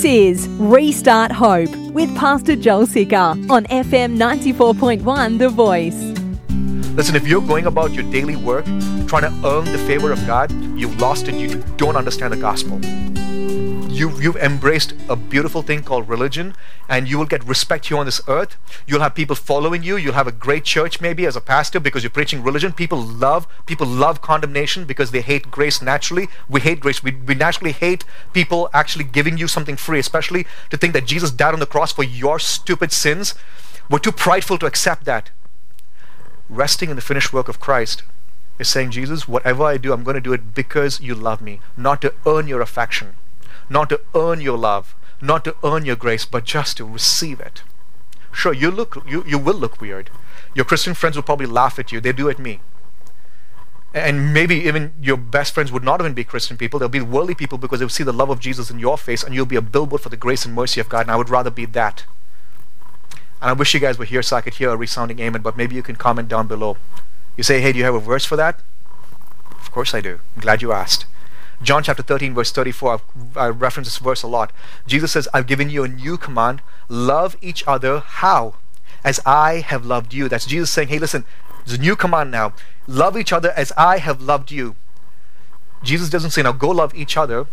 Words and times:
This 0.00 0.46
is 0.46 0.48
Restart 0.58 1.30
Hope 1.30 1.68
with 1.92 2.08
Pastor 2.16 2.56
Joel 2.56 2.86
Sicker 2.86 3.16
on 3.16 3.66
FM 3.66 4.16
94.1 4.16 5.36
The 5.36 5.50
Voice. 5.50 5.94
Listen, 6.96 7.16
if 7.16 7.28
you're 7.28 7.42
going 7.42 7.66
about 7.66 7.92
your 7.92 8.10
daily 8.10 8.34
work 8.34 8.64
trying 9.06 9.24
to 9.24 9.46
earn 9.46 9.66
the 9.66 9.76
favor 9.86 10.10
of 10.10 10.26
God, 10.26 10.50
you've 10.74 10.98
lost 11.02 11.28
it. 11.28 11.34
You 11.34 11.62
don't 11.76 11.96
understand 11.96 12.32
the 12.32 12.38
gospel. 12.38 12.80
You've, 14.00 14.22
you've 14.22 14.36
embraced 14.36 14.94
a 15.10 15.14
beautiful 15.14 15.60
thing 15.60 15.82
called 15.82 16.08
religion, 16.08 16.54
and 16.88 17.06
you 17.06 17.18
will 17.18 17.26
get 17.26 17.44
respect 17.44 17.88
here 17.88 17.98
on 17.98 18.06
this 18.06 18.22
earth. 18.26 18.56
You'll 18.86 19.02
have 19.02 19.14
people 19.14 19.36
following 19.36 19.82
you. 19.82 19.98
You'll 19.98 20.14
have 20.14 20.26
a 20.26 20.32
great 20.32 20.64
church, 20.64 21.02
maybe 21.02 21.26
as 21.26 21.36
a 21.36 21.40
pastor, 21.42 21.78
because 21.78 22.02
you're 22.02 22.08
preaching 22.08 22.42
religion. 22.42 22.72
People 22.72 22.98
love 22.98 23.46
people 23.66 23.86
love 23.86 24.22
condemnation 24.22 24.86
because 24.86 25.10
they 25.10 25.20
hate 25.20 25.50
grace 25.50 25.82
naturally. 25.82 26.28
We 26.48 26.62
hate 26.62 26.80
grace. 26.80 27.02
We, 27.02 27.12
we 27.12 27.34
naturally 27.34 27.72
hate 27.72 28.06
people 28.32 28.70
actually 28.72 29.04
giving 29.04 29.36
you 29.36 29.46
something 29.46 29.76
free, 29.76 29.98
especially 29.98 30.46
to 30.70 30.78
think 30.78 30.94
that 30.94 31.04
Jesus 31.04 31.30
died 31.30 31.52
on 31.52 31.60
the 31.60 31.66
cross 31.66 31.92
for 31.92 32.02
your 32.02 32.38
stupid 32.38 32.92
sins. 32.92 33.34
We're 33.90 33.98
too 33.98 34.12
prideful 34.12 34.56
to 34.60 34.66
accept 34.66 35.04
that. 35.04 35.28
Resting 36.48 36.88
in 36.88 36.96
the 36.96 37.02
finished 37.02 37.34
work 37.34 37.48
of 37.48 37.60
Christ 37.60 38.02
is 38.58 38.66
saying, 38.66 38.92
Jesus, 38.92 39.28
whatever 39.28 39.64
I 39.64 39.76
do, 39.76 39.92
I'm 39.92 40.04
going 40.04 40.14
to 40.14 40.22
do 40.22 40.32
it 40.32 40.54
because 40.54 41.02
you 41.02 41.14
love 41.14 41.42
me, 41.42 41.60
not 41.76 42.00
to 42.00 42.14
earn 42.24 42.48
your 42.48 42.62
affection 42.62 43.16
not 43.70 43.88
to 43.88 44.00
earn 44.14 44.40
your 44.40 44.58
love, 44.58 44.94
not 45.22 45.44
to 45.44 45.56
earn 45.64 45.86
your 45.86 45.96
grace, 45.96 46.26
but 46.26 46.44
just 46.44 46.76
to 46.76 46.84
receive 46.84 47.40
it. 47.40 47.62
Sure, 48.32 48.52
you 48.52 48.70
look 48.70 49.02
you, 49.08 49.24
you 49.26 49.38
will 49.38 49.54
look 49.54 49.80
weird. 49.80 50.10
Your 50.54 50.64
Christian 50.64 50.94
friends 50.94 51.16
will 51.16 51.22
probably 51.22 51.46
laugh 51.46 51.78
at 51.78 51.92
you. 51.92 52.00
They 52.00 52.12
do 52.12 52.28
at 52.28 52.38
me. 52.38 52.60
And 53.92 54.32
maybe 54.32 54.56
even 54.56 54.92
your 55.00 55.16
best 55.16 55.52
friends 55.52 55.72
would 55.72 55.82
not 55.82 56.00
even 56.00 56.14
be 56.14 56.22
Christian 56.22 56.56
people. 56.56 56.78
They'll 56.78 56.88
be 56.88 57.00
worldly 57.00 57.34
people 57.34 57.58
because 57.58 57.80
they'll 57.80 57.88
see 57.88 58.04
the 58.04 58.12
love 58.12 58.30
of 58.30 58.38
Jesus 58.38 58.70
in 58.70 58.78
your 58.78 58.96
face 58.96 59.24
and 59.24 59.34
you'll 59.34 59.46
be 59.46 59.56
a 59.56 59.62
billboard 59.62 60.00
for 60.00 60.10
the 60.10 60.16
grace 60.16 60.44
and 60.44 60.54
mercy 60.54 60.80
of 60.80 60.88
God. 60.88 61.02
And 61.02 61.10
I 61.10 61.16
would 61.16 61.28
rather 61.28 61.50
be 61.50 61.64
that. 61.66 62.04
And 63.40 63.50
I 63.50 63.52
wish 63.52 63.74
you 63.74 63.80
guys 63.80 63.98
were 63.98 64.04
here 64.04 64.22
so 64.22 64.36
I 64.36 64.42
could 64.42 64.54
hear 64.54 64.70
a 64.70 64.76
resounding 64.76 65.18
amen, 65.18 65.42
but 65.42 65.56
maybe 65.56 65.74
you 65.74 65.82
can 65.82 65.96
comment 65.96 66.28
down 66.28 66.46
below. 66.46 66.76
You 67.36 67.42
say, 67.42 67.60
hey, 67.60 67.72
do 67.72 67.78
you 67.78 67.84
have 67.84 67.94
a 67.94 68.00
verse 68.00 68.24
for 68.24 68.36
that? 68.36 68.60
Of 69.60 69.72
course 69.72 69.94
I 69.94 70.00
do. 70.00 70.20
I'm 70.36 70.42
glad 70.42 70.62
you 70.62 70.72
asked. 70.72 71.06
John 71.62 71.82
chapter 71.82 72.02
13, 72.02 72.34
verse 72.34 72.52
34, 72.52 73.00
I 73.36 73.48
reference 73.48 73.88
this 73.88 73.98
verse 73.98 74.22
a 74.22 74.26
lot. 74.26 74.52
Jesus 74.86 75.12
says, 75.12 75.28
I've 75.34 75.46
given 75.46 75.68
you 75.68 75.84
a 75.84 75.88
new 75.88 76.16
command 76.16 76.62
love 76.88 77.36
each 77.40 77.62
other. 77.66 78.00
How? 78.00 78.54
As 79.04 79.20
I 79.26 79.60
have 79.60 79.84
loved 79.84 80.14
you. 80.14 80.28
That's 80.28 80.46
Jesus 80.46 80.70
saying, 80.70 80.88
hey, 80.88 80.98
listen, 80.98 81.24
there's 81.64 81.78
a 81.78 81.80
new 81.80 81.96
command 81.96 82.30
now. 82.30 82.54
Love 82.86 83.16
each 83.16 83.32
other 83.32 83.52
as 83.52 83.72
I 83.76 83.98
have 83.98 84.22
loved 84.22 84.50
you. 84.50 84.74
Jesus 85.82 86.10
doesn't 86.10 86.30
say, 86.30 86.42
now 86.42 86.52
go 86.52 86.70
love 86.70 86.94
each 86.94 87.16
other 87.16 87.46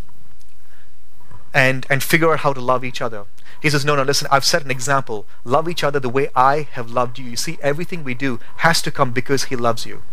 and, 1.53 1.85
and 1.89 2.03
figure 2.03 2.31
out 2.31 2.39
how 2.39 2.53
to 2.53 2.61
love 2.61 2.83
each 2.83 3.01
other. 3.01 3.25
He 3.61 3.69
says, 3.69 3.83
no, 3.83 3.95
no, 3.95 4.03
listen, 4.03 4.27
I've 4.31 4.45
set 4.45 4.63
an 4.63 4.71
example. 4.71 5.25
Love 5.43 5.67
each 5.67 5.83
other 5.83 5.99
the 5.99 6.09
way 6.09 6.29
I 6.35 6.67
have 6.71 6.91
loved 6.91 7.19
you. 7.19 7.25
You 7.25 7.35
see, 7.35 7.57
everything 7.61 8.03
we 8.03 8.13
do 8.13 8.39
has 8.57 8.81
to 8.83 8.91
come 8.91 9.11
because 9.11 9.45
He 9.45 9.55
loves 9.55 9.85
you. 9.85 10.03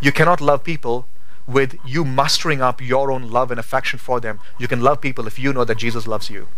You 0.00 0.12
cannot 0.12 0.40
love 0.40 0.62
people 0.62 1.06
with 1.48 1.76
you 1.84 2.04
mustering 2.04 2.60
up 2.60 2.80
your 2.80 3.10
own 3.10 3.30
love 3.30 3.50
and 3.50 3.58
affection 3.58 3.98
for 3.98 4.20
them. 4.20 4.38
You 4.58 4.68
can 4.68 4.82
love 4.82 5.00
people 5.00 5.26
if 5.26 5.38
you 5.38 5.52
know 5.52 5.64
that 5.64 5.78
Jesus 5.78 6.06
loves 6.06 6.28
you. 6.28 6.48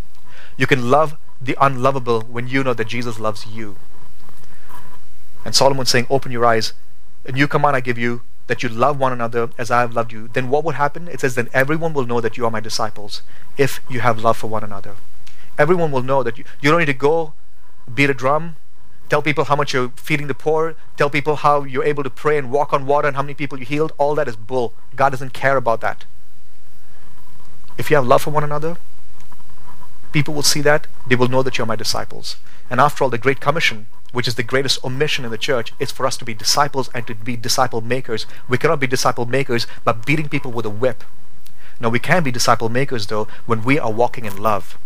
You 0.57 0.67
can 0.67 0.91
love 0.91 1.17
the 1.41 1.57
unlovable 1.61 2.23
when 2.23 2.49
you 2.49 2.65
know 2.65 2.75
that 2.75 2.89
Jesus 2.89 3.21
loves 3.21 3.47
you. 3.47 3.77
And 5.45 5.55
Solomon's 5.55 5.91
saying, 5.91 6.07
Open 6.11 6.33
your 6.33 6.45
eyes. 6.45 6.73
A 7.25 7.33
new 7.33 7.47
command 7.47 7.77
I 7.77 7.81
give 7.81 7.99
you 7.99 8.23
that 8.49 8.63
you 8.65 8.69
love 8.69 8.99
one 8.99 9.13
another 9.13 9.51
as 9.57 9.71
I 9.71 9.81
have 9.81 9.95
loved 9.95 10.13
you. 10.13 10.29
Then 10.29 10.51
what 10.51 10.65
would 10.65 10.75
happen? 10.75 11.07
It 11.07 11.21
says, 11.21 11.37
Then 11.37 11.49
everyone 11.53 11.95
will 11.95 12.05
know 12.05 12.21
that 12.21 12.37
you 12.37 12.45
are 12.45 12.51
my 12.51 12.61
disciples 12.61 13.23
if 13.57 13.81
you 13.89 14.01
have 14.01 14.19
love 14.25 14.37
for 14.37 14.49
one 14.49 14.65
another. 14.65 14.97
Everyone 15.57 15.93
will 15.93 16.03
know 16.03 16.23
that 16.25 16.37
you, 16.37 16.45
you 16.61 16.71
don't 16.71 16.81
need 16.81 16.87
to 16.87 16.95
go 16.95 17.33
beat 17.95 18.11
a 18.11 18.15
drum 18.15 18.57
tell 19.11 19.21
people 19.21 19.45
how 19.45 19.57
much 19.57 19.75
you're 19.75 19.91
feeding 19.97 20.29
the 20.29 20.35
poor, 20.35 20.77
tell 20.97 21.11
people 21.11 21.37
how 21.37 21.65
you're 21.65 21.85
able 21.85 22.05
to 22.05 22.11
pray 22.11 22.39
and 22.39 22.51
walk 22.51 22.73
on 22.73 22.87
water 22.87 23.09
and 23.09 23.17
how 23.17 23.23
many 23.23 23.35
people 23.35 23.59
you 23.59 23.67
healed, 23.67 23.93
all 23.99 24.15
that 24.15 24.29
is 24.29 24.37
bull. 24.37 24.73
God 24.95 25.11
doesn't 25.11 25.33
care 25.33 25.57
about 25.57 25.81
that. 25.81 26.05
If 27.77 27.91
you 27.91 27.97
have 27.97 28.07
love 28.07 28.23
for 28.23 28.31
one 28.31 28.45
another, 28.45 28.77
people 30.13 30.33
will 30.33 30.43
see 30.43 30.61
that, 30.63 30.87
they 31.07 31.17
will 31.17 31.29
know 31.29 31.43
that 31.43 31.59
you're 31.59 31.67
my 31.67 31.77
disciples. 31.77 32.37
And 32.71 32.81
after 32.81 33.03
all, 33.03 33.11
the 33.11 33.19
Great 33.19 33.41
Commission, 33.41 33.87
which 34.13 34.29
is 34.29 34.37
the 34.37 34.45
greatest 34.45 34.85
omission 34.85 35.25
in 35.25 35.31
the 35.31 35.39
church, 35.39 35.73
is 35.81 35.91
for 35.91 36.07
us 36.07 36.17
to 36.19 36.25
be 36.25 36.35
disciples 36.35 36.89
and 36.95 37.07
to 37.09 37.15
be 37.15 37.37
disciple 37.37 37.81
makers. 37.81 38.27
We 38.49 38.59
cannot 38.59 38.81
be 38.81 38.87
disciple 38.87 39.27
makers 39.27 39.67
by 39.85 39.93
beating 39.93 40.29
people 40.29 40.53
with 40.53 40.67
a 40.67 40.71
whip. 40.71 41.03
No, 41.81 41.89
we 41.89 41.99
can 41.99 42.23
be 42.23 42.31
disciple 42.31 42.69
makers, 42.69 43.09
though, 43.09 43.27
when 43.47 43.65
we 43.65 43.79
are 43.79 43.91
walking 43.91 44.25
in 44.25 44.37
love. 44.37 44.79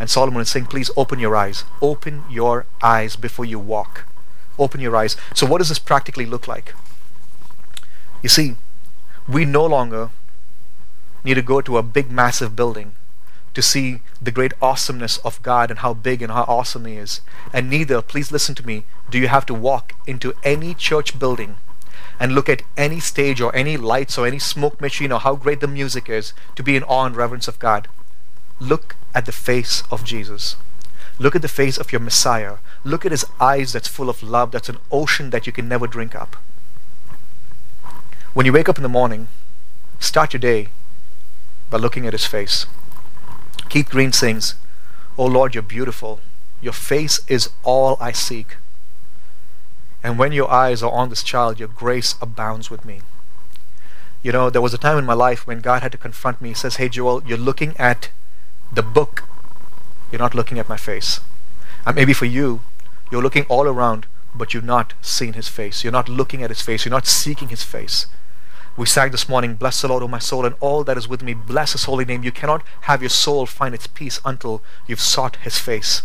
And 0.00 0.08
Solomon 0.08 0.42
is 0.42 0.50
saying, 0.50 0.66
please 0.66 0.90
open 0.96 1.18
your 1.18 1.34
eyes. 1.34 1.64
Open 1.82 2.24
your 2.30 2.66
eyes 2.82 3.16
before 3.16 3.44
you 3.44 3.58
walk. 3.58 4.06
Open 4.58 4.80
your 4.80 4.96
eyes. 4.96 5.16
So, 5.34 5.46
what 5.46 5.58
does 5.58 5.68
this 5.68 5.78
practically 5.78 6.26
look 6.26 6.48
like? 6.48 6.74
You 8.22 8.28
see, 8.28 8.56
we 9.28 9.44
no 9.44 9.64
longer 9.64 10.10
need 11.24 11.34
to 11.34 11.42
go 11.42 11.60
to 11.60 11.78
a 11.78 11.82
big, 11.82 12.10
massive 12.10 12.56
building 12.56 12.94
to 13.54 13.62
see 13.62 14.00
the 14.20 14.30
great 14.30 14.52
awesomeness 14.62 15.18
of 15.18 15.42
God 15.42 15.70
and 15.70 15.80
how 15.80 15.94
big 15.94 16.22
and 16.22 16.32
how 16.32 16.42
awesome 16.42 16.84
He 16.84 16.94
is. 16.94 17.20
And 17.52 17.68
neither, 17.70 18.02
please 18.02 18.32
listen 18.32 18.54
to 18.56 18.66
me, 18.66 18.84
do 19.10 19.18
you 19.18 19.28
have 19.28 19.46
to 19.46 19.54
walk 19.54 19.94
into 20.06 20.34
any 20.44 20.74
church 20.74 21.18
building 21.18 21.56
and 22.20 22.34
look 22.34 22.48
at 22.48 22.62
any 22.76 23.00
stage 23.00 23.40
or 23.40 23.54
any 23.54 23.76
lights 23.76 24.18
or 24.18 24.26
any 24.26 24.38
smoke 24.38 24.80
machine 24.80 25.12
or 25.12 25.20
how 25.20 25.36
great 25.36 25.60
the 25.60 25.68
music 25.68 26.08
is 26.08 26.32
to 26.56 26.62
be 26.62 26.76
in 26.76 26.82
awe 26.84 27.06
and 27.06 27.16
reverence 27.16 27.48
of 27.48 27.58
God. 27.58 27.88
Look 28.60 28.96
at 29.14 29.26
the 29.26 29.32
face 29.32 29.82
of 29.90 30.04
Jesus. 30.04 30.56
Look 31.18 31.34
at 31.34 31.42
the 31.42 31.48
face 31.48 31.78
of 31.78 31.92
your 31.92 32.00
Messiah. 32.00 32.56
Look 32.84 33.04
at 33.04 33.12
his 33.12 33.26
eyes 33.40 33.72
that's 33.72 33.88
full 33.88 34.08
of 34.08 34.22
love, 34.22 34.52
that's 34.52 34.68
an 34.68 34.78
ocean 34.90 35.30
that 35.30 35.46
you 35.46 35.52
can 35.52 35.68
never 35.68 35.86
drink 35.86 36.14
up. 36.14 36.36
When 38.34 38.46
you 38.46 38.52
wake 38.52 38.68
up 38.68 38.76
in 38.76 38.82
the 38.82 38.88
morning, 38.88 39.28
start 39.98 40.32
your 40.32 40.40
day 40.40 40.68
by 41.70 41.78
looking 41.78 42.06
at 42.06 42.12
his 42.12 42.24
face. 42.24 42.66
Keith 43.68 43.90
Green 43.90 44.12
sings, 44.12 44.54
Oh 45.16 45.26
Lord, 45.26 45.54
you're 45.54 45.62
beautiful. 45.62 46.20
Your 46.60 46.72
face 46.72 47.20
is 47.28 47.50
all 47.64 47.96
I 48.00 48.12
seek. 48.12 48.56
And 50.02 50.18
when 50.18 50.32
your 50.32 50.50
eyes 50.50 50.82
are 50.82 50.92
on 50.92 51.08
this 51.08 51.22
child, 51.22 51.58
your 51.58 51.68
grace 51.68 52.14
abounds 52.22 52.70
with 52.70 52.84
me. 52.84 53.00
You 54.22 54.32
know, 54.32 54.50
there 54.50 54.62
was 54.62 54.74
a 54.74 54.78
time 54.78 54.98
in 54.98 55.04
my 55.04 55.14
life 55.14 55.46
when 55.46 55.60
God 55.60 55.82
had 55.82 55.92
to 55.92 55.98
confront 55.98 56.40
me. 56.40 56.50
He 56.50 56.54
says, 56.54 56.76
Hey, 56.76 56.88
Joel, 56.88 57.22
you're 57.26 57.38
looking 57.38 57.76
at 57.76 58.10
the 58.72 58.82
book, 58.82 59.24
you're 60.10 60.18
not 60.18 60.34
looking 60.34 60.58
at 60.58 60.68
my 60.68 60.76
face. 60.76 61.20
And 61.86 61.96
maybe 61.96 62.12
for 62.12 62.26
you, 62.26 62.60
you're 63.10 63.22
looking 63.22 63.44
all 63.44 63.66
around, 63.66 64.06
but 64.34 64.52
you've 64.52 64.64
not 64.64 64.94
seen 65.00 65.32
his 65.32 65.48
face. 65.48 65.82
You're 65.82 65.92
not 65.92 66.08
looking 66.08 66.42
at 66.42 66.50
his 66.50 66.60
face. 66.60 66.84
You're 66.84 66.90
not 66.90 67.06
seeking 67.06 67.48
his 67.48 67.62
face. 67.62 68.06
We 68.76 68.86
sang 68.86 69.10
this 69.10 69.28
morning, 69.28 69.54
Bless 69.54 69.80
the 69.80 69.88
Lord, 69.88 70.02
O 70.02 70.08
my 70.08 70.20
soul, 70.20 70.44
and 70.46 70.54
all 70.60 70.84
that 70.84 70.96
is 70.96 71.08
with 71.08 71.22
me. 71.22 71.34
Bless 71.34 71.72
his 71.72 71.84
holy 71.84 72.04
name. 72.04 72.22
You 72.22 72.30
cannot 72.30 72.62
have 72.82 73.02
your 73.02 73.08
soul 73.08 73.44
find 73.46 73.74
its 73.74 73.86
peace 73.86 74.20
until 74.24 74.62
you've 74.86 75.00
sought 75.00 75.36
his 75.36 75.58
face. 75.58 76.02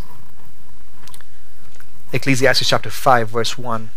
Ecclesiastes 2.12 2.68
chapter 2.68 2.90
5, 2.90 3.28
verse 3.28 3.58
1. 3.58 3.90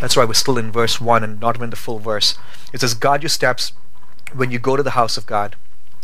That's 0.00 0.16
why 0.16 0.24
we're 0.24 0.34
still 0.34 0.58
in 0.58 0.72
verse 0.72 1.00
1 1.00 1.24
and 1.24 1.40
not 1.40 1.56
even 1.56 1.70
the 1.70 1.76
full 1.76 1.98
verse. 1.98 2.38
It 2.72 2.80
says, 2.80 2.94
Guard 2.94 3.22
your 3.22 3.28
steps 3.28 3.72
when 4.32 4.50
you 4.50 4.58
go 4.58 4.76
to 4.76 4.82
the 4.82 4.92
house 4.92 5.16
of 5.16 5.26
God. 5.26 5.56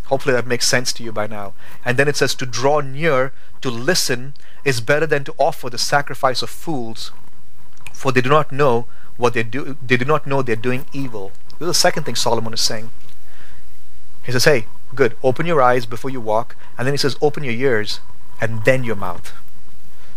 Hopefully 0.06 0.34
that 0.34 0.46
makes 0.46 0.68
sense 0.68 0.92
to 0.94 1.02
you 1.02 1.12
by 1.12 1.26
now. 1.26 1.54
And 1.84 1.98
then 1.98 2.08
it 2.08 2.16
says 2.16 2.34
to 2.36 2.46
draw 2.46 2.80
near, 2.80 3.32
to 3.60 3.70
listen, 3.70 4.34
is 4.64 4.80
better 4.80 5.06
than 5.06 5.24
to 5.24 5.34
offer 5.38 5.68
the 5.68 5.78
sacrifice 5.78 6.42
of 6.42 6.50
fools, 6.50 7.10
for 7.92 8.12
they 8.12 8.20
do 8.20 8.28
not 8.28 8.52
know 8.52 8.86
what 9.16 9.34
they 9.34 9.42
do. 9.42 9.76
They 9.84 9.96
do 9.96 10.04
not 10.04 10.26
know 10.26 10.42
they're 10.42 10.56
doing 10.56 10.86
evil. 10.92 11.32
This 11.58 11.62
is 11.62 11.68
the 11.68 11.74
second 11.74 12.04
thing 12.04 12.14
Solomon 12.14 12.52
is 12.52 12.60
saying. 12.60 12.90
He 14.24 14.32
says, 14.32 14.44
"Hey, 14.44 14.66
good. 14.94 15.16
Open 15.22 15.46
your 15.46 15.62
eyes 15.62 15.86
before 15.86 16.10
you 16.10 16.20
walk," 16.20 16.56
and 16.76 16.86
then 16.86 16.94
he 16.94 16.98
says, 16.98 17.16
"Open 17.20 17.42
your 17.42 17.54
ears 17.54 18.00
and 18.40 18.64
then 18.64 18.84
your 18.84 18.96
mouth." 18.96 19.32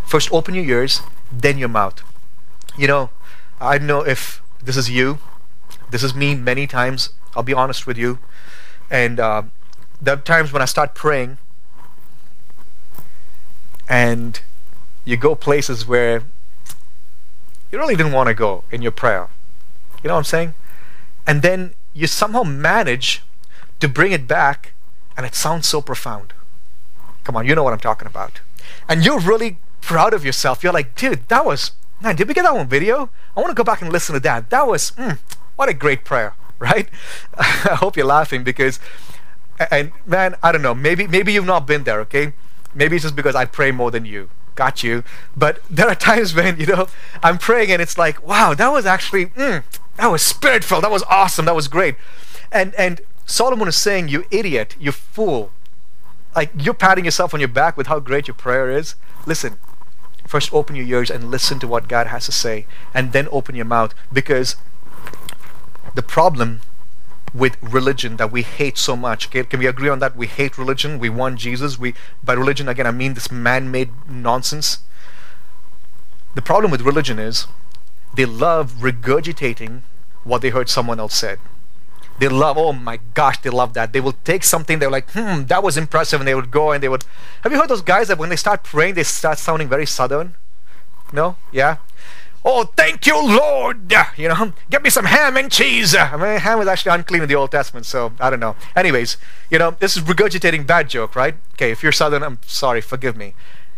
First, 0.06 0.32
open 0.32 0.56
your 0.56 0.66
ears, 0.66 1.02
then 1.32 1.58
your 1.58 1.70
mouth. 1.70 2.02
You 2.78 2.88
know, 2.88 3.10
I 3.62 3.78
know 3.78 4.02
if 4.02 4.42
this 4.62 4.78
is 4.78 4.90
you. 4.90 5.20
This 5.90 6.04
is 6.04 6.14
me 6.14 6.36
many 6.36 6.68
times. 6.68 7.10
I'll 7.36 7.44
be 7.44 7.54
honest 7.54 7.86
with 7.88 7.98
you. 7.98 8.20
And 8.90 9.20
uh, 9.20 9.44
there 10.02 10.16
are 10.16 10.18
times 10.18 10.54
when 10.54 10.62
I 10.62 10.66
start 10.66 10.96
praying 10.96 11.38
and 13.88 14.40
you 15.04 15.18
go 15.18 15.36
places 15.36 15.88
where 15.88 16.24
you 17.72 17.78
really 17.78 17.96
didn't 17.96 18.14
want 18.14 18.28
to 18.28 18.34
go 18.34 18.64
in 18.72 18.82
your 18.82 18.92
prayer. 18.92 19.28
You 20.04 20.08
know 20.08 20.14
what 20.14 20.20
I'm 20.20 20.26
saying? 20.26 20.54
And 21.28 21.42
then 21.42 21.74
you 21.94 22.08
somehow 22.08 22.44
manage 22.44 23.24
to 23.80 23.88
bring 23.88 24.12
it 24.12 24.28
back 24.28 24.74
and 25.18 25.26
it 25.26 25.36
sounds 25.36 25.68
so 25.68 25.82
profound. 25.82 26.34
Come 27.24 27.36
on, 27.36 27.46
you 27.46 27.56
know 27.56 27.64
what 27.64 27.74
I'm 27.74 27.80
talking 27.80 28.08
about. 28.08 28.42
And 28.88 29.04
you're 29.04 29.20
really 29.20 29.58
proud 29.82 30.14
of 30.14 30.24
yourself. 30.24 30.64
You're 30.64 30.74
like, 30.74 30.96
dude, 30.96 31.28
that 31.28 31.46
was, 31.46 31.72
man, 32.02 32.16
did 32.16 32.28
we 32.28 32.34
get 32.34 32.44
that 32.44 32.56
one 32.56 32.68
video? 32.68 33.10
I 33.36 33.42
want 33.42 33.52
to 33.52 33.56
go 33.56 33.64
back 33.64 33.82
and 33.82 33.92
listen 33.92 34.14
to 34.14 34.20
that. 34.22 34.50
That 34.50 34.68
was, 34.68 34.92
mm, 34.92 35.20
what 35.56 35.70
a 35.70 35.74
great 35.74 36.06
prayer, 36.06 36.36
right? 36.60 36.90
I 37.38 37.76
hope 37.76 37.98
you're 37.98 38.06
laughing 38.06 38.44
because 38.44 38.80
And 39.72 39.92
man, 40.06 40.36
I 40.42 40.52
don't 40.52 40.62
know. 40.62 40.74
Maybe 40.74 41.08
maybe 41.08 41.34
you've 41.34 41.46
not 41.46 41.68
been 41.68 41.84
there. 41.84 42.00
Okay, 42.02 42.34
maybe 42.74 42.96
it's 42.96 43.04
just 43.04 43.16
because 43.16 43.36
I 43.36 43.46
pray 43.46 43.72
more 43.72 43.92
than 43.92 44.06
you. 44.06 44.30
Got 44.56 44.84
you. 44.84 45.04
But 45.36 45.62
there 45.70 45.88
are 45.88 45.96
times 45.96 46.34
when 46.34 46.60
you 46.60 46.66
know 46.66 46.88
I'm 47.22 47.38
praying 47.38 47.72
and 47.72 47.82
it's 47.82 47.98
like, 47.98 48.26
wow, 48.26 48.54
that 48.54 48.70
was 48.70 48.86
actually 48.86 49.28
mm, 49.28 49.64
that 49.98 50.08
was 50.08 50.22
spirit 50.22 50.64
filled. 50.64 50.84
That 50.84 50.92
was 50.92 51.04
awesome. 51.04 51.46
That 51.46 51.56
was 51.56 51.68
great. 51.68 51.96
And 52.52 52.74
and 52.76 53.02
Solomon 53.26 53.68
is 53.68 53.76
saying, 53.76 54.08
you 54.08 54.26
idiot, 54.32 54.76
you 54.80 54.92
fool. 54.92 55.52
Like 56.36 56.52
you're 56.58 56.74
patting 56.74 57.06
yourself 57.06 57.34
on 57.34 57.40
your 57.40 57.50
back 57.50 57.76
with 57.78 57.88
how 57.88 58.00
great 58.00 58.28
your 58.28 58.36
prayer 58.36 58.72
is. 58.72 58.96
Listen, 59.26 59.60
first 60.26 60.54
open 60.54 60.76
your 60.76 60.86
ears 60.86 61.10
and 61.10 61.30
listen 61.30 61.60
to 61.60 61.68
what 61.68 61.88
God 61.88 62.08
has 62.08 62.26
to 62.26 62.32
say, 62.32 62.66
and 62.94 63.12
then 63.12 63.28
open 63.32 63.56
your 63.56 63.66
mouth 63.66 63.94
because 64.14 64.56
the 65.96 66.02
problem 66.02 66.62
with 67.34 67.58
religion 67.62 68.18
that 68.18 68.32
we 68.32 68.42
hate 68.42 68.78
so 68.78 68.96
much. 68.96 69.28
Okay? 69.28 69.44
Can 69.44 69.60
we 69.60 69.68
agree 69.68 69.90
on 69.90 70.00
that? 70.00 70.16
We 70.16 70.28
hate 70.28 70.58
religion. 70.58 71.00
We 71.00 71.10
want 71.10 71.40
Jesus. 71.40 71.78
We 71.78 71.94
by 72.24 72.34
religion 72.34 72.68
again 72.68 72.88
I 72.88 72.92
mean 72.92 73.14
this 73.14 73.32
man-made 73.32 73.92
nonsense. 74.10 74.80
The 76.36 76.42
problem 76.42 76.72
with 76.72 76.82
religion 76.82 77.20
is 77.20 77.48
they 78.16 78.26
love 78.26 78.74
regurgitating 78.80 79.82
what 80.24 80.42
they 80.42 80.50
heard 80.50 80.70
someone 80.70 81.00
else 81.00 81.16
said. 81.16 81.40
They 82.20 82.28
love, 82.28 82.58
oh 82.58 82.74
my 82.74 83.00
gosh, 83.14 83.40
they 83.40 83.50
love 83.50 83.74
that. 83.74 83.94
They 83.94 84.02
will 84.02 84.18
take 84.26 84.44
something, 84.44 84.78
they're 84.78 84.92
like, 84.92 85.10
hmm, 85.12 85.44
that 85.46 85.64
was 85.64 85.78
impressive, 85.78 86.20
and 86.20 86.28
they 86.28 86.36
would 86.36 86.52
go 86.52 86.72
and 86.72 86.84
they 86.84 86.90
would. 86.90 87.06
Have 87.44 87.52
you 87.52 87.58
heard 87.58 87.70
those 87.70 87.82
guys 87.82 88.10
that 88.10 88.18
when 88.18 88.30
they 88.30 88.36
start 88.36 88.64
praying, 88.64 88.96
they 88.96 89.04
start 89.04 89.38
sounding 89.38 89.70
very 89.70 89.86
southern? 89.86 90.36
No? 91.14 91.38
Yeah? 91.52 91.78
Oh, 92.46 92.64
thank 92.64 93.06
you, 93.06 93.16
Lord. 93.16 93.94
You 94.16 94.30
know, 94.30 94.54
get 94.70 94.82
me 94.82 94.90
some 94.90 95.06
ham 95.06 95.36
and 95.36 95.52
cheese. 95.52 95.94
I 95.96 96.16
mean, 96.16 96.40
ham 96.40 96.62
is 96.62 96.68
actually 96.68 96.94
unclean 96.94 97.24
in 97.24 97.28
the 97.28 97.36
Old 97.36 97.52
Testament, 97.52 97.86
so 97.86 98.14
I 98.20 98.30
don't 98.30 98.40
know. 98.40 98.56
Anyways, 98.76 99.18
you 99.50 99.60
know, 99.60 99.72
this 99.72 99.98
is 99.98 100.04
regurgitating 100.04 100.66
bad 100.66 100.90
joke, 100.90 101.16
right? 101.16 101.36
Okay, 101.54 101.72
if 101.72 101.84
you're 101.84 101.92
Southern, 101.92 102.24
I'm 102.24 102.40
sorry, 102.46 102.80
forgive 102.80 103.18
me. 103.18 103.34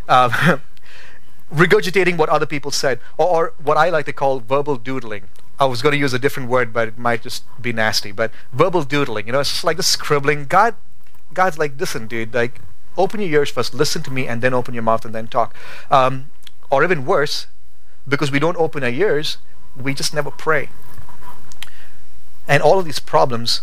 Uh, 0.08 0.60
regurgitating 1.54 2.18
what 2.18 2.30
other 2.30 2.46
people 2.46 2.72
said, 2.72 3.00
or, 3.18 3.28
or, 3.28 3.54
what 3.62 3.78
I 3.78 3.90
like 3.90 4.06
to 4.06 4.14
call 4.14 4.40
verbal 4.40 4.78
doodling. 4.78 5.24
I 5.60 5.66
was 5.66 5.82
going 5.82 5.94
to 5.94 6.00
use 6.00 6.14
a 6.14 6.20
different 6.20 6.50
word, 6.50 6.74
but 6.74 6.88
it 6.88 6.98
might 6.98 7.22
just 7.22 7.44
be 7.62 7.74
nasty. 7.74 8.12
But 8.12 8.32
verbal 8.54 8.84
doodling, 8.84 9.28
you 9.28 9.34
know, 9.34 9.42
it's 9.42 9.52
just 9.52 9.64
like 9.64 9.78
the 9.78 9.84
scribbling. 9.84 10.46
God, 10.46 10.76
God's 11.34 11.58
like, 11.58 11.80
listen, 11.80 12.08
dude, 12.08 12.34
like, 12.34 12.62
open 12.98 13.22
your 13.22 13.30
ears 13.30 13.50
first, 13.50 13.74
listen 13.74 14.02
to 14.04 14.12
me, 14.12 14.28
and 14.28 14.42
then 14.42 14.54
open 14.54 14.74
your 14.74 14.84
mouth 14.84 15.06
and 15.06 15.14
then 15.14 15.28
talk. 15.28 15.56
Um, 15.90 16.28
or 16.72 16.84
even 16.84 17.06
worse, 17.06 17.48
because 18.08 18.32
we 18.32 18.40
don't 18.40 18.58
open 18.58 18.84
our 18.84 18.90
ears, 18.90 19.38
we 19.76 19.94
just 19.94 20.14
never 20.14 20.32
pray. 20.32 20.70
And 22.48 22.62
all 22.62 22.80
of 22.80 22.86
these 22.86 23.00
problems 23.00 23.62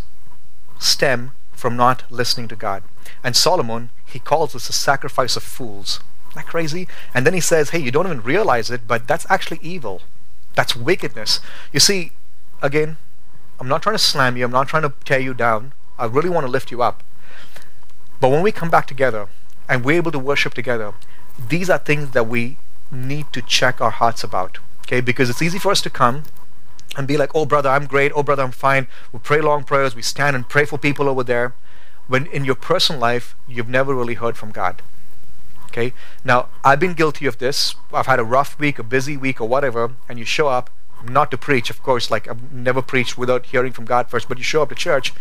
stem 0.79 1.33
from 1.53 1.77
not 1.77 2.05
listening 2.11 2.49
to 2.49 2.57
God. 2.57 2.83
And 3.25 3.35
Solomon, 3.37 3.91
he 4.05 4.19
calls 4.19 4.53
this 4.53 4.69
a 4.69 4.73
sacrifice 4.73 5.37
of 5.37 5.43
fools. 5.43 6.01
Isn't 6.31 6.37
that 6.37 6.47
crazy? 6.47 6.89
And 7.13 7.27
then 7.27 7.35
he 7.35 7.41
says, 7.41 7.71
hey, 7.71 7.81
you 7.81 7.91
don't 7.91 8.07
even 8.07 8.23
realize 8.23 8.71
it, 8.71 8.83
but 8.87 9.09
that's 9.09 9.27
actually 9.29 9.59
evil. 9.63 10.03
That's 10.55 10.77
wickedness. 10.77 11.41
You 11.73 11.81
see, 11.81 12.13
again, 12.63 12.97
I'm 13.61 13.69
not 13.69 13.83
trying 13.83 13.97
to 13.97 14.03
slam 14.03 14.37
you, 14.37 14.45
I'm 14.45 14.53
not 14.53 14.69
trying 14.69 14.85
to 14.85 14.93
tear 15.05 15.19
you 15.19 15.35
down. 15.35 15.73
I 15.99 16.05
really 16.05 16.31
want 16.31 16.47
to 16.47 16.51
lift 16.51 16.71
you 16.71 16.81
up. 16.81 17.03
But 18.21 18.31
when 18.31 18.43
we 18.43 18.53
come 18.53 18.71
back 18.71 18.87
together 18.87 19.29
and 19.69 19.85
we're 19.85 19.97
able 19.97 20.13
to 20.13 20.19
worship 20.19 20.55
together, 20.55 20.95
these 21.39 21.69
are 21.69 21.79
things 21.79 22.13
that 22.13 22.29
we 22.29 22.59
need 22.91 23.33
to 23.33 23.43
check 23.43 23.81
our 23.81 23.91
hearts 23.91 24.25
about. 24.25 24.59
Okay, 24.83 25.01
because 25.01 25.29
it's 25.29 25.43
easy 25.43 25.59
for 25.59 25.71
us 25.71 25.83
to 25.83 25.91
come 25.91 26.25
and 26.97 27.07
be 27.07 27.17
like, 27.17 27.35
oh, 27.35 27.45
brother, 27.45 27.69
I'm 27.69 27.87
great. 27.87 28.13
Oh, 28.15 28.23
brother, 28.23 28.43
I'm 28.43 28.53
fine. 28.53 28.87
We 29.13 29.19
pray 29.19 29.41
long 29.41 29.65
prayers. 29.65 29.95
We 29.95 30.03
stand 30.03 30.35
and 30.35 30.49
pray 30.49 30.65
for 30.65 30.79
people 30.79 31.09
over 31.09 31.23
there. 31.23 31.55
When 32.07 32.27
in 32.27 32.45
your 32.45 32.55
personal 32.55 33.01
life, 33.01 33.37
you've 33.47 33.69
never 33.69 33.95
really 33.95 34.15
heard 34.15 34.37
from 34.37 34.51
God. 34.51 34.81
Okay, 35.67 35.93
now 36.25 36.49
I've 36.65 36.81
been 36.81 36.95
guilty 36.95 37.27
of 37.27 37.39
this. 37.39 37.75
I've 37.93 38.07
had 38.07 38.19
a 38.19 38.25
rough 38.25 38.59
week, 38.59 38.79
a 38.79 38.83
busy 38.83 39.19
week, 39.19 39.39
or 39.39 39.47
whatever, 39.47 39.93
and 40.09 40.19
you 40.19 40.25
show 40.25 40.49
up 40.49 40.71
not 41.05 41.31
to 41.31 41.39
preach, 41.39 41.71
of 41.71 41.83
course, 41.83 42.11
like 42.11 42.27
I've 42.27 42.53
never 42.53 42.83
preached 42.83 43.19
without 43.19 43.47
hearing 43.47 43.73
from 43.73 43.85
God 43.85 44.09
first, 44.09 44.29
but 44.29 44.39
you 44.39 44.45
show 44.45 44.63
up 44.63 44.71
to 44.71 44.75
church 44.75 45.13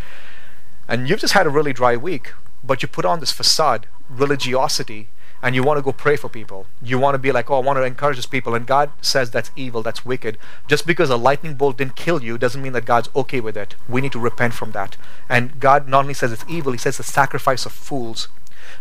and 0.88 1.10
you've 1.10 1.20
just 1.20 1.34
had 1.34 1.46
a 1.46 1.52
really 1.52 1.74
dry 1.74 1.98
week, 1.98 2.34
but 2.64 2.82
you 2.82 2.88
put 2.88 3.06
on 3.06 3.20
this 3.20 3.32
facade, 3.32 3.88
religiosity, 4.10 5.10
and 5.48 5.56
you 5.56 5.64
want 5.64 5.78
to 5.78 5.82
go 5.82 5.94
pray 5.94 6.18
for 6.18 6.28
people. 6.28 6.68
You 6.82 7.00
want 7.00 7.16
to 7.16 7.20
be 7.20 7.32
like, 7.32 7.50
oh, 7.50 7.56
I 7.56 7.60
want 7.60 7.78
to 7.78 7.84
encourage 7.84 8.18
these 8.18 8.26
people. 8.26 8.54
And 8.54 8.68
God 8.68 8.92
says 9.00 9.32
that's 9.32 9.50
evil, 9.56 9.82
that's 9.82 10.04
wicked. 10.04 10.38
Just 10.68 10.86
because 10.86 11.10
a 11.10 11.16
lightning 11.16 11.56
bolt 11.56 11.78
didn't 11.78 11.96
kill 11.96 12.22
you 12.22 12.38
doesn't 12.38 12.62
mean 12.62 12.74
that 12.74 12.84
God's 12.84 13.08
okay 13.16 13.40
with 13.40 13.56
it. 13.56 13.76
We 13.88 14.02
need 14.02 14.12
to 14.12 14.20
repent 14.20 14.54
from 14.54 14.74
that. 14.74 14.98
And 15.30 15.58
God 15.62 15.88
not 15.88 16.02
only 16.02 16.16
says 16.16 16.34
it's 16.34 16.44
evil, 16.50 16.74
He 16.74 16.78
says 16.78 16.98
the 16.98 17.04
sacrifice 17.04 17.66
of 17.66 17.72
fools. 17.72 18.28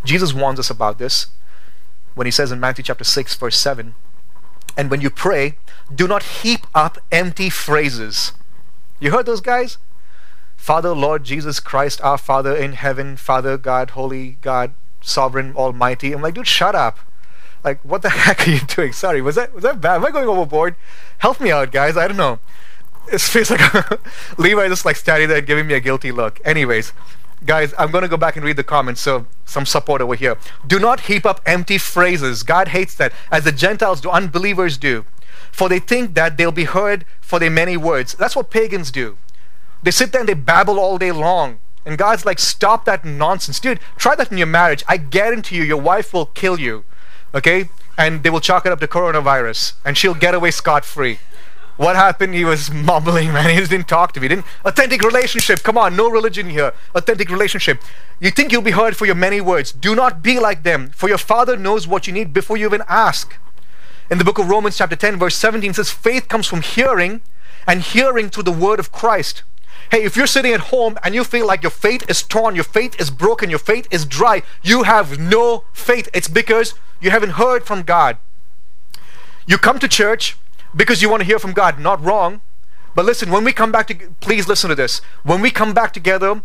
Jesus 0.04 0.34
warns 0.34 0.58
us 0.58 0.68
about 0.68 0.98
this 0.98 1.28
when 2.16 2.26
He 2.26 2.32
says 2.32 2.50
in 2.50 2.58
Matthew 2.58 2.82
chapter 2.82 3.04
6, 3.04 3.36
verse 3.36 3.56
7, 3.56 3.94
and 4.76 4.90
when 4.90 5.00
you 5.00 5.08
pray, 5.08 5.58
do 5.94 6.08
not 6.08 6.24
heap 6.42 6.66
up 6.74 6.98
empty 7.12 7.48
phrases. 7.48 8.32
You 8.98 9.12
heard 9.12 9.26
those 9.26 9.40
guys? 9.40 9.78
Father, 10.56 10.90
Lord 10.96 11.22
Jesus 11.22 11.60
Christ, 11.60 12.00
our 12.00 12.18
Father 12.18 12.56
in 12.56 12.72
heaven, 12.72 13.16
Father, 13.16 13.56
God, 13.56 13.90
Holy 13.90 14.38
God, 14.40 14.74
sovereign, 15.06 15.54
almighty. 15.56 16.12
I'm 16.12 16.22
like, 16.22 16.34
dude, 16.34 16.46
shut 16.46 16.74
up. 16.74 16.98
Like, 17.64 17.80
what 17.84 18.02
the 18.02 18.10
heck 18.24 18.46
are 18.46 18.50
you 18.50 18.60
doing? 18.60 18.92
Sorry, 18.92 19.22
was 19.22 19.36
that 19.36 19.54
was 19.54 19.62
that 19.62 19.80
bad? 19.80 19.96
Am 19.96 20.06
I 20.06 20.10
going 20.10 20.28
overboard? 20.28 20.76
Help 21.18 21.40
me 21.40 21.50
out, 21.50 21.72
guys. 21.72 21.96
I 21.96 22.08
don't 22.08 22.16
know. 22.16 22.38
It 23.12 23.20
feels 23.20 23.50
like 23.50 23.60
Levi 24.38 24.68
just 24.68 24.84
like 24.84 24.96
standing 24.96 25.28
there 25.28 25.40
giving 25.40 25.66
me 25.66 25.74
a 25.74 25.80
guilty 25.80 26.10
look. 26.10 26.40
Anyways, 26.44 26.92
guys, 27.44 27.72
I'm 27.78 27.92
to 27.92 28.08
go 28.08 28.16
back 28.16 28.36
and 28.36 28.44
read 28.44 28.56
the 28.56 28.64
comments. 28.64 29.00
So 29.00 29.26
some 29.44 29.64
support 29.64 30.00
over 30.00 30.16
here. 30.16 30.36
Do 30.66 30.78
not 30.78 31.00
heap 31.00 31.24
up 31.24 31.40
empty 31.46 31.78
phrases. 31.78 32.42
God 32.42 32.68
hates 32.68 32.94
that, 32.96 33.12
as 33.30 33.44
the 33.44 33.52
Gentiles 33.52 34.00
do, 34.00 34.10
unbelievers 34.10 34.76
do, 34.76 35.04
for 35.52 35.68
they 35.68 35.78
think 35.78 36.14
that 36.14 36.36
they'll 36.36 36.52
be 36.52 36.64
heard 36.64 37.04
for 37.20 37.38
their 37.38 37.50
many 37.50 37.76
words. 37.76 38.14
That's 38.14 38.34
what 38.34 38.50
pagans 38.50 38.90
do. 38.90 39.16
They 39.82 39.92
sit 39.92 40.10
there 40.10 40.20
and 40.22 40.28
they 40.28 40.34
babble 40.34 40.80
all 40.80 40.98
day 40.98 41.12
long. 41.12 41.58
And 41.86 41.96
God's 41.96 42.26
like, 42.26 42.40
stop 42.40 42.84
that 42.84 43.04
nonsense. 43.04 43.60
Dude, 43.60 43.78
try 43.96 44.16
that 44.16 44.32
in 44.32 44.38
your 44.38 44.48
marriage. 44.48 44.82
I 44.88 44.96
guarantee 44.96 45.56
you, 45.56 45.62
your 45.62 45.80
wife 45.80 46.12
will 46.12 46.26
kill 46.26 46.58
you. 46.58 46.84
Okay? 47.32 47.68
And 47.96 48.24
they 48.24 48.30
will 48.30 48.40
chalk 48.40 48.66
it 48.66 48.72
up 48.72 48.80
to 48.80 48.88
coronavirus. 48.88 49.74
And 49.84 49.96
she'll 49.96 50.14
get 50.14 50.34
away 50.34 50.50
scot 50.50 50.84
free. 50.84 51.20
What 51.76 51.94
happened? 51.94 52.34
He 52.34 52.44
was 52.44 52.70
mumbling, 52.72 53.32
man. 53.32 53.50
He 53.50 53.64
didn't 53.64 53.88
talk 53.88 54.12
to 54.12 54.20
me. 54.20 54.28
Didn't 54.28 54.46
authentic 54.64 55.02
relationship. 55.02 55.62
Come 55.62 55.78
on, 55.78 55.94
no 55.94 56.10
religion 56.10 56.50
here. 56.50 56.72
Authentic 56.94 57.30
relationship. 57.30 57.80
You 58.18 58.30
think 58.30 58.50
you'll 58.50 58.62
be 58.62 58.72
heard 58.72 58.96
for 58.96 59.06
your 59.06 59.14
many 59.14 59.40
words. 59.40 59.70
Do 59.70 59.94
not 59.94 60.22
be 60.22 60.40
like 60.40 60.64
them, 60.64 60.90
for 60.90 61.08
your 61.08 61.18
father 61.18 61.56
knows 61.56 61.86
what 61.86 62.06
you 62.06 62.12
need 62.12 62.32
before 62.32 62.56
you 62.56 62.66
even 62.66 62.82
ask. 62.88 63.36
In 64.10 64.18
the 64.18 64.24
book 64.24 64.38
of 64.38 64.48
Romans, 64.48 64.78
chapter 64.78 64.96
10, 64.96 65.18
verse 65.18 65.36
17 65.36 65.74
says, 65.74 65.90
Faith 65.90 66.28
comes 66.28 66.46
from 66.46 66.62
hearing, 66.62 67.20
and 67.66 67.80
hearing 67.82 68.28
through 68.28 68.44
the 68.44 68.52
word 68.52 68.80
of 68.80 68.92
Christ. 68.92 69.42
Hey, 69.90 70.02
if 70.02 70.16
you're 70.16 70.26
sitting 70.26 70.52
at 70.52 70.60
home 70.72 70.98
and 71.04 71.14
you 71.14 71.22
feel 71.22 71.46
like 71.46 71.62
your 71.62 71.70
faith 71.70 72.08
is 72.08 72.22
torn, 72.22 72.54
your 72.54 72.64
faith 72.64 73.00
is 73.00 73.10
broken, 73.10 73.50
your 73.50 73.58
faith 73.58 73.86
is 73.90 74.04
dry, 74.04 74.42
you 74.62 74.82
have 74.82 75.18
no 75.18 75.64
faith. 75.72 76.08
It's 76.12 76.28
because 76.28 76.74
you 77.00 77.10
haven't 77.10 77.30
heard 77.30 77.64
from 77.64 77.82
God. 77.82 78.16
You 79.46 79.58
come 79.58 79.78
to 79.78 79.88
church 79.88 80.36
because 80.74 81.02
you 81.02 81.08
want 81.08 81.20
to 81.20 81.26
hear 81.26 81.38
from 81.38 81.52
God, 81.52 81.78
not 81.78 82.02
wrong. 82.04 82.40
But 82.94 83.04
listen, 83.04 83.30
when 83.30 83.44
we 83.44 83.52
come 83.52 83.70
back 83.70 83.86
to, 83.88 83.94
please 84.20 84.48
listen 84.48 84.70
to 84.70 84.74
this. 84.74 85.00
When 85.22 85.40
we 85.40 85.50
come 85.50 85.72
back 85.72 85.92
together 85.92 86.42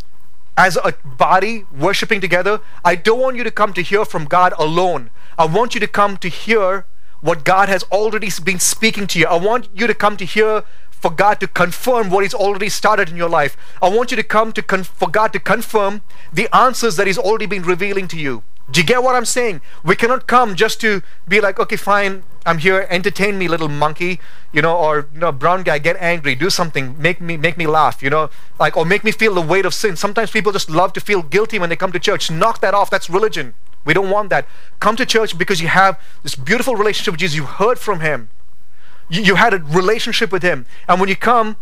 as 0.58 0.78
a 0.78 0.94
body 1.04 1.66
worshiping 1.76 2.22
together, 2.22 2.60
I 2.84 2.96
don't 2.96 3.20
want 3.20 3.38
you 3.38 3.44
to 3.44 3.52
come 3.52 3.74
to 3.74 3.82
hear 3.82 4.06
from 4.06 4.26
God 4.26 4.54
alone. 4.60 5.10
I 5.38 5.46
want 5.46 5.74
you 5.74 5.80
to 5.80 5.88
come 5.88 6.18
to 6.18 6.28
hear 6.28 6.86
what 7.22 7.46
God 7.46 7.70
has 7.70 7.84
already 7.84 8.30
been 8.44 8.60
speaking 8.60 9.08
to 9.08 9.20
you. 9.20 9.28
I 9.28 9.38
want 9.38 9.70
you 9.74 9.88
to 9.88 9.94
come 9.94 10.18
to 10.18 10.26
hear 10.26 10.64
for 11.02 11.10
God 11.10 11.40
to 11.40 11.48
confirm 11.48 12.10
what 12.10 12.24
He's 12.24 12.34
already 12.34 12.70
started 12.70 13.10
in 13.10 13.18
your 13.18 13.30
life. 13.30 13.58
I 13.82 13.90
want 13.90 14.12
you 14.12 14.18
to 14.18 14.24
come 14.24 14.54
to 14.54 14.62
con- 14.62 14.84
for 14.84 15.10
God 15.10 15.34
to 15.34 15.40
confirm 15.40 16.02
the 16.32 16.48
answers 16.56 16.96
that 16.96 17.08
He's 17.08 17.18
already 17.18 17.48
been 17.48 17.64
revealing 17.64 18.08
to 18.10 18.18
you. 18.18 18.44
Do 18.72 18.80
you 18.80 18.86
get 18.86 19.04
what 19.04 19.16
I'm 19.16 19.26
saying? 19.26 19.60
We 19.84 19.96
cannot 19.96 20.28
come 20.28 20.56
just 20.56 20.80
to 20.82 21.02
be 21.28 21.42
like, 21.42 21.60
okay, 21.60 21.76
fine, 21.76 22.24
I'm 22.46 22.60
here, 22.60 22.88
entertain 22.90 23.38
me, 23.38 23.48
little 23.48 23.68
monkey, 23.68 24.20
you 24.54 24.62
know, 24.62 24.78
or 24.78 25.10
you 25.14 25.20
know, 25.20 25.32
brown 25.32 25.64
guy, 25.64 25.80
get 25.80 25.98
angry, 26.00 26.36
do 26.36 26.50
something, 26.50 26.96
make 27.02 27.20
me 27.20 27.36
make 27.36 27.58
me 27.58 27.68
laugh, 27.68 28.02
you 28.02 28.10
know, 28.10 28.30
like 28.60 28.78
or 28.78 28.86
make 28.86 29.04
me 29.04 29.12
feel 29.12 29.34
the 29.34 29.42
weight 29.42 29.66
of 29.66 29.74
sin. 29.74 29.96
Sometimes 29.96 30.32
people 30.32 30.52
just 30.52 30.70
love 30.70 30.94
to 30.94 31.02
feel 31.02 31.22
guilty 31.22 31.60
when 31.60 31.70
they 31.70 31.76
come 31.76 31.92
to 31.92 32.00
church. 32.00 32.32
Knock 32.32 32.62
that 32.62 32.74
off. 32.74 32.90
That's 32.90 33.10
religion. 33.10 33.56
We 33.84 33.94
don't 33.94 34.10
want 34.10 34.30
that. 34.30 34.48
Come 34.80 34.96
to 34.96 35.06
church 35.06 35.38
because 35.38 35.60
you 35.60 35.68
have 35.68 36.00
this 36.24 36.36
beautiful 36.36 36.76
relationship 36.76 37.14
with 37.14 37.20
Jesus. 37.20 37.36
You 37.36 37.46
heard 37.46 37.80
from 37.80 38.00
Him. 38.00 38.30
You, 39.12 39.22
you 39.22 39.36
had 39.36 39.54
a 39.54 39.60
relationship 39.60 40.32
with 40.32 40.42
Him. 40.42 40.66
And 40.88 41.00
when 41.00 41.10
you 41.10 41.16
come, 41.16 41.58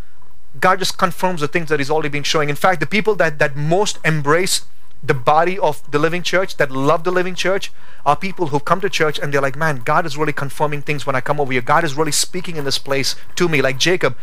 God 0.59 0.79
just 0.79 0.97
confirms 0.97 1.41
the 1.41 1.47
things 1.47 1.67
that 1.69 1.79
He's 1.79 1.89
already 1.89 2.09
been 2.09 2.23
showing. 2.23 2.49
In 2.49 2.55
fact, 2.55 2.79
the 2.79 2.85
people 2.85 3.15
that, 3.15 3.39
that 3.39 3.57
most 3.57 3.99
embrace 4.05 4.65
the 5.01 5.13
body 5.13 5.57
of 5.57 5.89
the 5.89 5.99
living 5.99 6.23
church, 6.23 6.57
that 6.57 6.71
love 6.71 7.03
the 7.03 7.11
living 7.11 7.35
church, 7.35 7.71
are 8.05 8.15
people 8.15 8.47
who 8.47 8.59
come 8.59 8.81
to 8.81 8.89
church 8.89 9.17
and 9.17 9.33
they're 9.33 9.41
like, 9.41 9.55
man, 9.55 9.77
God 9.77 10.05
is 10.05 10.17
really 10.17 10.33
confirming 10.33 10.81
things 10.81 11.05
when 11.05 11.15
I 11.15 11.21
come 11.21 11.39
over 11.39 11.51
here. 11.51 11.61
God 11.61 11.83
is 11.83 11.95
really 11.95 12.11
speaking 12.11 12.57
in 12.57 12.65
this 12.65 12.77
place 12.77 13.15
to 13.35 13.47
me. 13.47 13.61
Like 13.61 13.77
Jacob, 13.79 14.17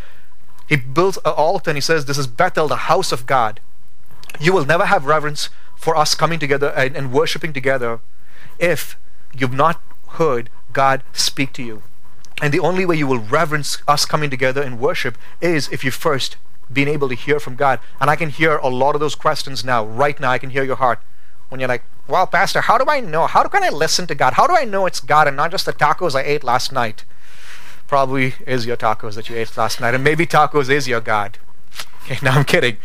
he 0.69 0.77
builds 0.77 1.17
an 1.19 1.33
altar 1.33 1.71
and 1.71 1.77
he 1.77 1.81
says, 1.81 2.05
This 2.05 2.19
is 2.19 2.27
Bethel, 2.27 2.69
the 2.69 2.77
house 2.77 3.13
of 3.13 3.27
God. 3.27 3.61
You 4.41 4.53
will 4.53 4.67
never 4.67 4.87
have 4.87 5.07
reverence 5.07 5.49
for 5.77 5.97
us 5.97 6.15
coming 6.15 6.39
together 6.39 6.69
and, 6.77 6.97
and 6.97 7.13
worshiping 7.13 7.53
together 7.53 8.01
if 8.59 8.99
you've 9.33 9.53
not 9.53 9.81
heard 10.11 10.51
God 10.73 11.03
speak 11.13 11.53
to 11.55 11.63
you. 11.63 11.83
And 12.43 12.53
the 12.53 12.61
only 12.61 12.85
way 12.85 12.97
you 12.97 13.07
will 13.07 13.19
reverence 13.19 13.79
us 13.89 14.05
coming 14.05 14.29
together 14.29 14.63
in 14.63 14.79
worship 14.79 15.17
is 15.41 15.69
if 15.71 15.85
you 15.85 15.91
first 15.91 16.37
been 16.73 16.89
able 16.89 17.09
to 17.09 17.15
hear 17.15 17.41
from 17.41 17.57
God. 17.57 17.81
And 18.01 18.11
I 18.11 18.17
can 18.17 18.31
hear 18.31 18.57
a 18.57 18.69
lot 18.69 18.95
of 18.95 19.01
those 19.01 19.15
questions 19.15 19.65
now. 19.65 19.85
Right 19.85 20.19
now, 20.19 20.31
I 20.31 20.39
can 20.39 20.51
hear 20.51 20.65
your 20.65 20.77
heart 20.77 21.01
when 21.49 21.61
you're 21.61 21.69
like, 21.69 21.85
well, 22.09 22.27
Pastor, 22.27 22.63
how 22.63 22.79
do 22.79 22.85
I 22.89 23.01
know? 23.01 23.27
How 23.27 23.45
can 23.45 23.63
I 23.63 23.69
listen 23.69 24.07
to 24.09 24.15
God? 24.15 24.35
How 24.35 24.47
do 24.47 24.55
I 24.55 24.65
know 24.65 24.87
it's 24.87 25.01
God 25.01 25.27
and 25.29 25.37
not 25.37 25.51
just 25.51 25.67
the 25.67 25.73
tacos 25.73 26.15
I 26.15 26.23
ate 26.23 26.45
last 26.45 26.73
night? 26.73 27.05
Probably 27.89 28.35
is 28.47 28.67
your 28.67 28.77
tacos 28.77 29.15
that 29.15 29.29
you 29.29 29.37
ate 29.37 29.57
last 29.57 29.81
night. 29.81 29.95
And 29.95 30.05
maybe 30.05 30.27
tacos 30.27 30.69
is 30.69 30.89
your 30.89 31.01
God. 31.01 31.39
Okay, 32.07 32.21
now 32.23 32.37
I'm 32.39 32.45
kidding. 32.45 32.77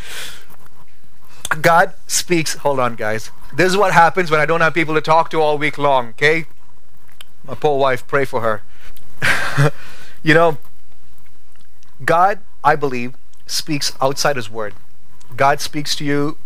God 1.62 1.94
speaks. 2.08 2.56
Hold 2.56 2.80
on, 2.80 2.96
guys. 2.96 3.30
This 3.54 3.72
is 3.72 3.78
what 3.78 3.94
happens 3.94 4.32
when 4.32 4.40
I 4.40 4.48
don't 4.48 4.62
have 4.62 4.74
people 4.74 4.96
to 4.96 5.02
talk 5.02 5.30
to 5.30 5.40
all 5.40 5.60
week 5.60 5.78
long, 5.78 6.10
okay? 6.10 6.46
My 7.44 7.54
poor 7.54 7.78
wife, 7.78 8.08
pray 8.08 8.26
for 8.26 8.42
her. 8.42 8.64
you 10.24 10.34
know, 10.34 10.58
God, 12.04 12.40
I 12.64 12.76
believe, 12.76 13.16
speaks 13.46 13.94
outside 14.02 14.36
His 14.36 14.50
Word. 14.50 14.74
God 15.36 15.62
speaks 15.62 15.96
to 15.98 16.06
you 16.06 16.38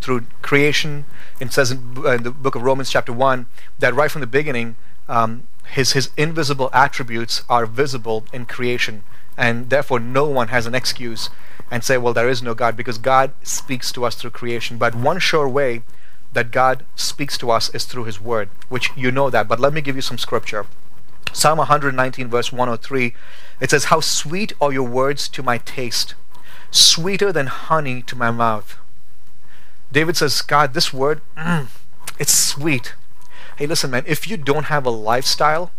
through 0.00 0.26
creation. 0.42 1.04
It 1.40 1.52
says 1.52 1.70
in, 1.70 2.06
in 2.06 2.22
the 2.22 2.30
book 2.30 2.54
of 2.54 2.62
Romans, 2.62 2.90
chapter 2.90 3.12
1, 3.12 3.46
that 3.78 3.94
right 3.94 4.10
from 4.10 4.20
the 4.20 4.26
beginning, 4.26 4.76
um, 5.08 5.44
his, 5.70 5.92
his 5.92 6.10
invisible 6.16 6.70
attributes 6.72 7.42
are 7.48 7.66
visible 7.66 8.24
in 8.32 8.46
creation. 8.46 9.02
And 9.36 9.70
therefore, 9.70 9.98
no 9.98 10.26
one 10.26 10.48
has 10.48 10.66
an 10.66 10.74
excuse 10.74 11.30
and 11.70 11.82
say, 11.82 11.96
well, 11.96 12.12
there 12.12 12.28
is 12.28 12.42
no 12.42 12.54
God, 12.54 12.76
because 12.76 12.98
God 12.98 13.32
speaks 13.42 13.90
to 13.92 14.04
us 14.04 14.14
through 14.14 14.30
creation. 14.30 14.78
But 14.78 14.94
one 14.94 15.18
sure 15.18 15.48
way 15.48 15.82
that 16.32 16.50
God 16.50 16.84
speaks 16.94 17.38
to 17.38 17.50
us 17.50 17.74
is 17.74 17.84
through 17.84 18.04
His 18.04 18.20
Word, 18.20 18.50
which 18.68 18.90
you 18.96 19.10
know 19.10 19.30
that. 19.30 19.48
But 19.48 19.58
let 19.60 19.72
me 19.72 19.80
give 19.80 19.96
you 19.96 20.02
some 20.02 20.18
scripture. 20.18 20.66
Psalm 21.34 21.58
119, 21.58 22.28
verse 22.28 22.52
103, 22.52 23.12
it 23.60 23.70
says, 23.70 23.86
How 23.86 23.98
sweet 23.98 24.52
are 24.60 24.72
your 24.72 24.86
words 24.86 25.28
to 25.30 25.42
my 25.42 25.58
taste, 25.58 26.14
sweeter 26.70 27.32
than 27.32 27.48
honey 27.48 28.02
to 28.02 28.14
my 28.14 28.30
mouth. 28.30 28.78
David 29.90 30.16
says, 30.16 30.40
God, 30.42 30.74
this 30.74 30.92
word, 30.92 31.22
mm, 31.36 31.66
it's 32.20 32.32
sweet. 32.32 32.94
Hey, 33.56 33.66
listen, 33.66 33.90
man, 33.90 34.04
if 34.06 34.28
you 34.28 34.36
don't 34.36 34.66
have 34.66 34.86
a 34.86 34.90
lifestyle 34.90 35.72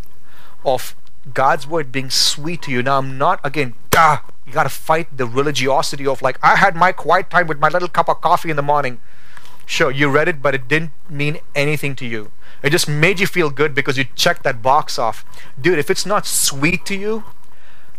of 0.65 0.93
God's 1.33 1.65
word 1.65 1.89
being 1.89 2.09
sweet 2.09 2.61
to 2.63 2.71
you, 2.71 2.83
now 2.83 2.97
I'm 2.97 3.17
not, 3.17 3.39
again, 3.41 3.75
duh, 3.91 4.17
you 4.45 4.51
got 4.51 4.63
to 4.63 4.69
fight 4.69 5.17
the 5.17 5.25
religiosity 5.25 6.05
of 6.05 6.21
like, 6.21 6.37
I 6.43 6.57
had 6.57 6.75
my 6.75 6.91
quiet 6.91 7.29
time 7.29 7.47
with 7.47 7.59
my 7.59 7.69
little 7.69 7.87
cup 7.87 8.09
of 8.09 8.19
coffee 8.19 8.49
in 8.49 8.57
the 8.57 8.61
morning. 8.61 8.99
Sure, 9.65 9.89
you 9.91 10.09
read 10.09 10.27
it, 10.27 10.41
but 10.41 10.53
it 10.53 10.67
didn't 10.67 10.91
mean 11.09 11.39
anything 11.55 11.95
to 11.95 12.05
you. 12.05 12.31
It 12.61 12.69
just 12.69 12.87
made 12.87 13.19
you 13.19 13.27
feel 13.27 13.49
good 13.49 13.73
because 13.73 13.97
you 13.97 14.05
checked 14.15 14.43
that 14.43 14.61
box 14.61 14.99
off. 14.99 15.25
Dude, 15.59 15.79
if 15.79 15.89
it's 15.89 16.05
not 16.05 16.25
sweet 16.25 16.85
to 16.85 16.95
you, 16.95 17.23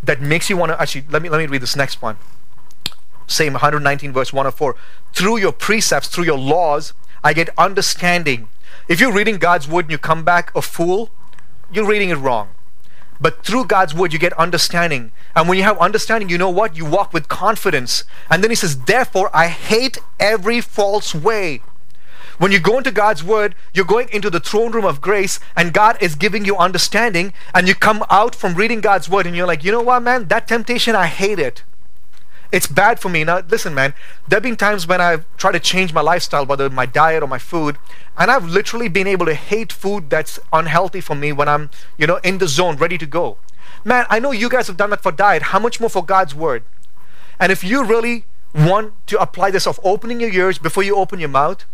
that 0.02 0.20
makes 0.20 0.48
you 0.48 0.56
want 0.56 0.70
to 0.72 0.80
actually 0.80 1.04
let 1.10 1.22
me 1.22 1.28
let 1.28 1.38
me 1.38 1.46
read 1.46 1.62
this 1.62 1.76
next 1.76 2.00
one. 2.00 2.16
Same 3.26 3.54
119 3.54 4.12
verse 4.12 4.32
104. 4.32 4.76
Through 5.12 5.38
your 5.38 5.52
precepts, 5.52 6.08
through 6.08 6.24
your 6.24 6.38
laws, 6.38 6.92
I 7.24 7.32
get 7.32 7.50
understanding. 7.58 8.48
If 8.88 9.00
you're 9.00 9.12
reading 9.12 9.38
God's 9.38 9.66
word 9.66 9.86
and 9.86 9.92
you 9.92 9.98
come 9.98 10.22
back 10.22 10.54
a 10.54 10.62
fool, 10.62 11.10
you're 11.72 11.86
reading 11.86 12.10
it 12.10 12.16
wrong. 12.16 12.50
But 13.20 13.44
through 13.44 13.66
God's 13.66 13.94
word, 13.94 14.12
you 14.12 14.18
get 14.18 14.32
understanding. 14.34 15.12
And 15.34 15.48
when 15.48 15.58
you 15.58 15.64
have 15.64 15.78
understanding, 15.78 16.28
you 16.28 16.38
know 16.38 16.50
what? 16.50 16.76
You 16.76 16.84
walk 16.84 17.12
with 17.12 17.28
confidence. 17.28 18.04
And 18.30 18.42
then 18.42 18.50
he 18.50 18.56
says, 18.56 18.78
Therefore, 18.84 19.30
I 19.34 19.48
hate 19.48 19.98
every 20.20 20.60
false 20.60 21.14
way. 21.14 21.62
When 22.38 22.52
you 22.52 22.60
go 22.60 22.76
into 22.76 22.90
God's 22.90 23.24
word, 23.24 23.54
you're 23.72 23.86
going 23.86 24.10
into 24.10 24.28
the 24.28 24.40
throne 24.40 24.72
room 24.72 24.84
of 24.84 25.00
grace, 25.00 25.40
and 25.56 25.72
God 25.72 25.96
is 26.02 26.14
giving 26.14 26.44
you 26.44 26.56
understanding. 26.56 27.32
And 27.54 27.66
you 27.66 27.74
come 27.74 28.04
out 28.10 28.34
from 28.34 28.54
reading 28.54 28.80
God's 28.80 29.08
word, 29.08 29.26
and 29.26 29.34
you're 29.34 29.46
like, 29.46 29.64
You 29.64 29.72
know 29.72 29.82
what, 29.82 30.02
man? 30.02 30.28
That 30.28 30.46
temptation, 30.46 30.94
I 30.94 31.06
hate 31.06 31.38
it. 31.38 31.62
It's 32.52 32.66
bad 32.66 33.00
for 33.00 33.08
me. 33.08 33.24
Now, 33.24 33.42
listen, 33.48 33.74
man, 33.74 33.94
there 34.28 34.36
have 34.36 34.42
been 34.42 34.56
times 34.56 34.86
when 34.86 35.00
I've 35.00 35.24
tried 35.36 35.52
to 35.52 35.60
change 35.60 35.92
my 35.92 36.00
lifestyle, 36.00 36.46
whether 36.46 36.70
my 36.70 36.86
diet 36.86 37.22
or 37.22 37.26
my 37.26 37.38
food, 37.38 37.76
and 38.16 38.30
I've 38.30 38.48
literally 38.48 38.88
been 38.88 39.06
able 39.06 39.26
to 39.26 39.34
hate 39.34 39.72
food 39.72 40.10
that's 40.10 40.38
unhealthy 40.52 41.00
for 41.00 41.14
me 41.14 41.32
when 41.32 41.48
I'm, 41.48 41.70
you 41.98 42.06
know, 42.06 42.16
in 42.22 42.38
the 42.38 42.48
zone, 42.48 42.76
ready 42.76 42.98
to 42.98 43.06
go. 43.06 43.38
Man, 43.84 44.06
I 44.08 44.18
know 44.18 44.32
you 44.32 44.48
guys 44.48 44.66
have 44.68 44.76
done 44.76 44.90
that 44.90 45.02
for 45.02 45.12
diet. 45.12 45.42
How 45.42 45.58
much 45.58 45.80
more 45.80 45.90
for 45.90 46.04
God's 46.04 46.34
word? 46.34 46.64
And 47.38 47.52
if 47.52 47.62
you 47.62 47.84
really 47.84 48.24
want 48.54 48.94
to 49.08 49.20
apply 49.20 49.50
this 49.50 49.66
of 49.66 49.78
opening 49.84 50.20
your 50.20 50.30
ears 50.30 50.58
before 50.58 50.82
you 50.82 50.96
open 50.96 51.20
your 51.20 51.28
mouth, 51.28 51.64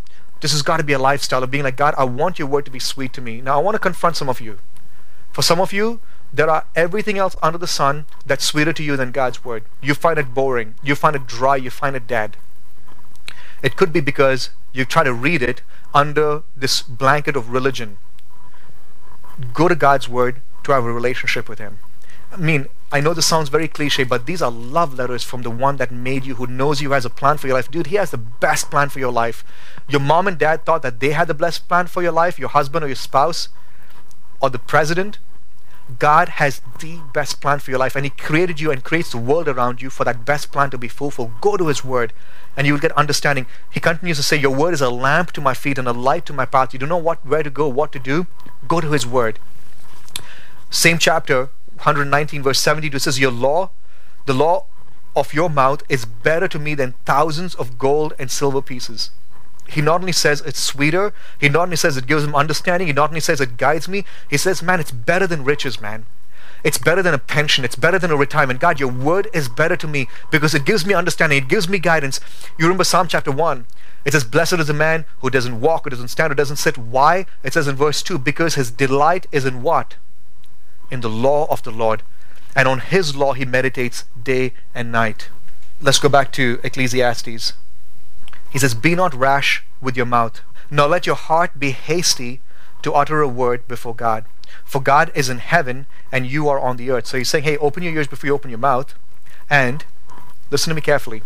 this 0.41 0.52
has 0.52 0.62
got 0.62 0.79
to 0.79 0.83
be 0.83 0.93
a 0.93 0.99
lifestyle 0.99 1.43
of 1.43 1.50
being 1.50 1.62
like, 1.64 1.76
God, 1.76 1.95
I 1.97 2.05
want 2.05 2.38
your 2.38 2.49
word 2.49 2.64
to 2.64 2.71
be 2.71 2.81
sweet 2.81 3.12
to 3.12 3.21
me. 3.21 3.41
Now, 3.41 3.59
I 3.59 3.62
want 3.62 3.76
to 3.76 3.79
confront 3.79 4.17
some 4.17 4.29
of 4.29 4.41
you. 4.41 4.59
For 5.31 5.43
some 5.43 5.61
of 5.61 5.73
you, 5.73 6.00
there 6.33 6.49
are 6.49 6.65
everything 6.75 7.19
else 7.19 7.37
under 7.43 7.59
the 7.59 7.67
sun 7.67 8.07
that's 8.25 8.45
sweeter 8.45 8.73
to 8.73 8.83
you 8.83 8.97
than 8.97 9.12
God's 9.12 9.45
word. 9.45 9.65
You 9.83 9.95
find 9.95 10.19
it 10.19 10.35
boring, 10.35 10.75
you 10.83 10.95
find 10.95 11.15
it 11.15 11.27
dry, 11.27 11.57
you 11.57 11.71
find 11.71 11.95
it 11.95 12.07
dead. 12.07 12.37
It 13.62 13.77
could 13.77 13.93
be 13.93 14.01
because 14.01 14.51
you 14.73 14.85
try 14.85 15.05
to 15.05 15.12
read 15.12 15.43
it 15.43 15.62
under 15.95 16.43
this 16.57 16.83
blanket 16.83 17.37
of 17.37 17.51
religion. 17.51 17.99
Go 19.53 19.69
to 19.69 19.75
God's 19.75 20.09
word 20.09 20.41
to 20.65 20.73
have 20.73 20.85
a 20.85 20.93
relationship 20.93 21.49
with 21.49 21.59
Him. 21.59 21.79
I 22.33 22.37
mean, 22.37 22.67
I 22.91 23.01
know 23.01 23.12
this 23.12 23.27
sounds 23.27 23.51
very 23.51 23.69
cliche, 23.69 24.05
but 24.05 24.27
these 24.27 24.41
are 24.41 24.51
love 24.51 24.95
letters 24.95 25.23
from 25.23 25.43
the 25.43 25.51
one 25.51 25.77
that 25.77 25.91
made 25.91 26.25
you, 26.25 26.37
who 26.37 26.47
knows 26.47 26.81
you 26.81 26.93
has 26.93 27.05
a 27.05 27.11
plan 27.11 27.37
for 27.37 27.47
your 27.47 27.57
life. 27.57 27.71
Dude, 27.71 27.89
he 27.89 27.97
has 27.97 28.11
the 28.11 28.19
best 28.19 28.71
plan 28.71 28.89
for 28.89 28.99
your 28.99 29.12
life. 29.12 29.45
Your 29.89 30.01
mom 30.01 30.27
and 30.27 30.39
dad 30.39 30.65
thought 30.65 30.83
that 30.83 31.01
they 31.01 31.11
had 31.11 31.29
the 31.29 31.35
best 31.35 31.69
plan 31.69 31.87
for 31.87 32.03
your 32.03 32.12
life, 32.12 32.39
your 32.39 32.49
husband 32.49 32.85
or 32.85 32.89
your 32.89 32.97
spouse, 32.97 33.49
or 34.41 34.51
the 34.51 34.59
president, 34.59 35.19
God 35.99 36.29
has 36.29 36.61
the 36.81 37.01
best 37.12 37.41
plan 37.41 37.59
for 37.59 37.71
your 37.71 37.79
life, 37.79 37.97
and 37.97 38.05
He 38.05 38.11
created 38.11 38.61
you 38.61 38.71
and 38.71 38.85
creates 38.85 39.11
the 39.11 39.19
world 39.19 39.49
around 39.49 39.83
you 39.83 39.91
for 39.91 40.05
that 40.05 40.25
best 40.25 40.53
plan 40.53 40.71
to 40.71 40.79
be 40.79 40.89
fulfilled. 40.89 41.33
Go 41.41 41.57
to 41.57 41.69
His 41.69 41.85
Word, 41.85 42.12
and 42.57 42.67
you 42.67 42.73
will 42.73 42.81
get 42.81 42.93
understanding. 42.93 43.47
He 43.71 43.81
continues 43.81 44.17
to 44.19 44.23
say, 44.23 44.37
Your 44.37 44.55
Word 44.55 44.75
is 44.75 44.81
a 44.81 44.91
lamp 44.91 45.33
to 45.33 45.41
my 45.41 45.55
feet 45.55 45.79
and 45.79 45.89
a 45.89 45.93
light 45.93 46.27
to 46.27 46.33
my 46.33 46.45
path. 46.45 46.73
You 46.73 46.79
don't 46.79 46.89
know 46.89 46.97
what 46.97 47.25
where 47.27 47.43
to 47.43 47.51
go, 47.51 47.69
what 47.69 47.93
to 47.93 47.99
do. 47.99 48.27
Go 48.69 48.81
to 48.81 48.93
His 48.93 49.07
Word. 49.07 49.39
Same 50.71 50.99
chapter, 50.99 51.51
119, 51.77 52.43
verse 52.43 52.61
72 52.61 52.99
says, 52.99 53.21
Your 53.21 53.33
law, 53.33 53.71
the 54.27 54.35
law 54.35 54.67
of 55.15 55.35
your 55.35 55.51
mouth 55.51 55.83
is 55.89 56.05
better 56.05 56.49
to 56.49 56.59
me 56.59 56.75
than 56.75 56.95
thousands 57.05 57.55
of 57.55 57.79
gold 57.79 58.15
and 58.19 58.31
silver 58.31 58.62
pieces 58.62 59.11
he 59.73 59.81
not 59.81 60.00
only 60.00 60.12
says 60.12 60.43
it's 60.43 60.61
sweeter, 60.61 61.12
he 61.38 61.49
not 61.49 61.64
only 61.64 61.76
says 61.76 61.97
it 61.97 62.07
gives 62.07 62.25
him 62.25 62.35
understanding, 62.35 62.87
he 62.87 62.93
not 62.93 63.11
only 63.11 63.21
says 63.21 63.41
it 63.41 63.57
guides 63.57 63.88
me, 63.88 64.05
he 64.29 64.37
says, 64.37 64.62
man, 64.62 64.81
it's 64.81 64.91
better 64.91 65.26
than 65.26 65.45
riches, 65.45 65.81
man. 65.81 66.07
It's 66.64 66.79
better 66.79 67.02
than 67.02 67.14
a 67.14 67.19
pension. 67.19 67.64
It's 67.64 67.75
better 67.75 67.99
than 67.99 68.11
a 68.11 68.17
retirement. 68.17 68.61
God, 68.61 68.79
your 68.79 68.93
word 68.93 69.29
is 69.33 69.49
better 69.49 69.76
to 69.76 69.88
me 69.88 70.09
because 70.31 70.55
it 70.55 70.64
gives 70.64 70.87
me 70.87 70.95
understanding. 70.95 71.38
It 71.38 71.49
gives 71.49 71.69
me 71.69 71.79
guidance. 71.79 72.21
You 72.59 72.67
remember 72.67 72.85
Psalm 72.85 73.09
chapter 73.09 73.33
1. 73.33 73.67
It 74.05 74.12
says, 74.12 74.25
Blessed 74.25 74.55
is 74.55 74.67
the 74.69 74.75
man 74.75 75.05
who 75.21 75.31
doesn't 75.31 75.61
walk, 75.61 75.85
who 75.85 75.91
doesn't 75.91 76.09
stand, 76.09 76.31
who 76.31 76.37
doesn't 76.37 76.57
sit. 76.57 76.79
Why? 76.79 77.26
It 77.43 77.52
says 77.52 77.67
in 77.67 77.76
verse 77.76 78.02
2 78.02 78.19
Because 78.19 78.55
his 78.55 78.71
delight 78.71 79.26
is 79.33 79.45
in 79.45 79.62
what? 79.62 79.97
In 80.91 81.00
the 81.00 81.11
law 81.11 81.47
of 81.50 81.62
the 81.62 81.73
Lord. 81.73 82.02
And 82.55 82.69
on 82.69 82.81
his 82.81 83.17
law 83.17 83.33
he 83.33 83.45
meditates 83.45 84.05
day 84.21 84.52
and 84.75 84.93
night. 84.93 85.31
Let's 85.81 85.99
go 85.99 86.09
back 86.09 86.33
to 86.33 86.61
Ecclesiastes. 86.62 87.55
He 88.52 88.59
says, 88.59 88.75
Be 88.75 88.94
not 88.94 89.14
rash 89.14 89.64
with 89.80 89.97
your 89.97 90.06
mouth, 90.06 90.40
nor 90.71 90.88
let 90.88 91.06
your 91.06 91.16
heart 91.16 91.59
be 91.59 91.71
hasty 91.71 92.40
to 92.82 92.92
utter 92.92 93.23
a 93.23 93.28
word 93.28 93.66
before 93.66 93.94
God. 93.94 94.25
For 94.64 94.80
God 94.80 95.11
is 95.14 95.28
in 95.30 95.38
heaven 95.38 95.87
and 96.11 96.26
you 96.26 96.49
are 96.49 96.61
on 96.61 96.76
the 96.76 96.90
earth. 96.90 97.06
So 97.06 97.18
he's 97.18 97.28
saying, 97.28 97.44
Hey, 97.44 97.56
open 97.56 97.82
your 97.82 97.94
ears 97.94 98.09
before 98.09 98.26
you 98.26 98.35
open 98.35 98.50
your 98.50 98.59
mouth. 98.59 98.94
And 99.49 99.85
listen 100.50 100.71
to 100.71 100.75
me 100.75 100.82
carefully. 100.82 101.23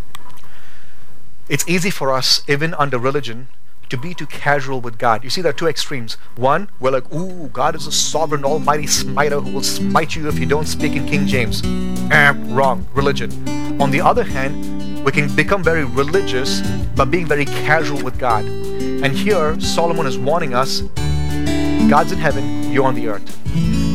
It's 1.48 1.68
easy 1.68 1.90
for 1.90 2.12
us, 2.12 2.42
even 2.48 2.74
under 2.74 2.98
religion, 2.98 3.48
to 3.88 3.96
be 3.96 4.14
too 4.14 4.26
casual 4.26 4.80
with 4.80 4.98
God. 4.98 5.22
You 5.22 5.30
see, 5.30 5.40
there 5.40 5.50
are 5.50 5.54
two 5.54 5.68
extremes. 5.68 6.14
One, 6.34 6.68
we're 6.80 6.90
like, 6.90 7.12
ooh, 7.12 7.48
God 7.52 7.76
is 7.76 7.86
a 7.86 7.92
sovereign, 7.92 8.44
almighty 8.44 8.88
smiter 8.88 9.40
who 9.40 9.52
will 9.52 9.62
smite 9.62 10.16
you 10.16 10.26
if 10.26 10.40
you 10.40 10.46
don't 10.46 10.66
speak 10.66 10.94
in 10.94 11.06
King 11.06 11.26
James. 11.26 11.62
Eh, 12.10 12.34
wrong. 12.48 12.88
Religion. 12.94 13.30
On 13.80 13.92
the 13.92 14.00
other 14.00 14.24
hand, 14.24 14.82
we 15.06 15.12
can 15.12 15.32
become 15.36 15.62
very 15.62 15.84
religious 15.84 16.60
by 16.96 17.04
being 17.04 17.26
very 17.26 17.44
casual 17.44 18.02
with 18.02 18.18
God. 18.18 18.44
And 18.44 19.12
here, 19.12 19.58
Solomon 19.60 20.04
is 20.04 20.18
warning 20.18 20.52
us 20.52 20.80
God's 21.88 22.10
in 22.10 22.18
heaven, 22.18 22.72
you're 22.72 22.84
on 22.84 22.96
the 22.96 23.06
earth. 23.06 23.24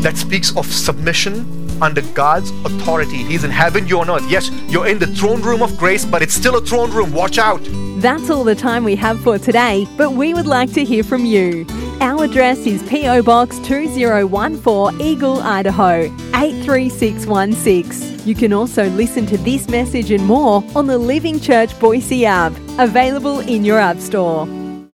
That 0.03 0.15
speaks 0.15 0.55
of 0.55 0.65
submission 0.65 1.69
under 1.81 2.01
God's 2.13 2.51
authority. 2.63 3.17
He's 3.17 3.43
in 3.43 3.51
heaven, 3.51 3.87
you're 3.87 3.99
on 3.99 4.09
earth. 4.09 4.31
Yes, 4.31 4.49
you're 4.69 4.87
in 4.87 4.99
the 4.99 5.07
throne 5.07 5.41
room 5.41 5.61
of 5.61 5.77
grace, 5.77 6.05
but 6.05 6.21
it's 6.21 6.33
still 6.33 6.55
a 6.55 6.61
throne 6.61 6.91
room. 6.91 7.11
Watch 7.11 7.37
out. 7.37 7.59
That's 7.97 8.29
all 8.29 8.45
the 8.45 8.55
time 8.55 8.85
we 8.85 8.95
have 8.95 9.19
for 9.19 9.37
today, 9.37 9.85
but 9.97 10.13
we 10.13 10.33
would 10.33 10.47
like 10.47 10.71
to 10.73 10.85
hear 10.85 11.03
from 11.03 11.25
you. 11.25 11.65
Our 12.01 12.23
address 12.23 12.65
is 12.65 12.81
P.O. 12.89 13.21
Box 13.21 13.59
2014 13.59 14.99
Eagle, 14.99 15.39
Idaho 15.41 16.05
83616. 16.33 18.27
You 18.27 18.33
can 18.33 18.53
also 18.53 18.89
listen 18.89 19.27
to 19.27 19.37
this 19.37 19.69
message 19.69 20.09
and 20.09 20.25
more 20.25 20.63
on 20.75 20.87
the 20.87 20.97
Living 20.97 21.39
Church 21.39 21.79
Boise 21.79 22.25
app, 22.25 22.53
available 22.79 23.41
in 23.41 23.63
your 23.63 23.77
App 23.77 23.99
Store. 23.99 24.47